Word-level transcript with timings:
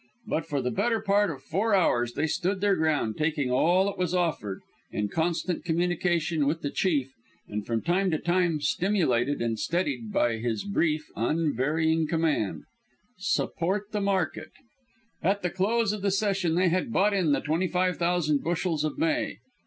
But 0.25 0.47
for 0.47 0.63
the 0.63 0.71
better 0.71 0.99
part 0.99 1.29
of 1.29 1.43
four 1.43 1.75
hours 1.75 2.13
they 2.13 2.25
stood 2.25 2.59
their 2.59 2.75
ground, 2.75 3.17
taking 3.19 3.51
all 3.51 3.85
that 3.85 3.99
was 3.99 4.15
offered, 4.15 4.61
in 4.91 5.09
constant 5.09 5.63
communication 5.63 6.47
with 6.47 6.63
the 6.63 6.71
Chief, 6.71 7.13
and 7.47 7.63
from 7.67 7.83
time 7.83 8.09
to 8.09 8.17
time 8.17 8.61
stimulated 8.61 9.43
and 9.43 9.59
steadied 9.59 10.11
by 10.11 10.37
his 10.37 10.63
brief, 10.63 11.05
unvarying 11.15 12.07
command: 12.07 12.63
"Support 13.19 13.91
the 13.91 14.01
market." 14.01 14.49
At 15.21 15.43
the 15.43 15.51
close 15.51 15.93
of 15.93 16.01
the 16.01 16.09
session 16.09 16.55
they 16.55 16.69
had 16.69 16.91
bought 16.91 17.13
in 17.13 17.31
the 17.31 17.39
twenty 17.39 17.67
five 17.67 17.97
thousand 17.97 18.43
bushels 18.43 18.83
of 18.83 18.97
May. 18.97 19.37